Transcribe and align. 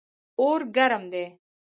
اور 0.41 0.59
ګرم 0.75 1.03
دی. 1.13 1.25